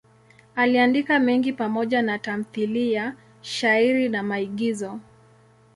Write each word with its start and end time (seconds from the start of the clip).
Aliandika 0.55 1.19
mengi 1.19 1.53
pamoja 1.53 2.01
na 2.01 2.19
tamthiliya, 2.19 3.15
shairi 3.41 4.09
na 4.09 4.23
maigizo. 4.23 4.99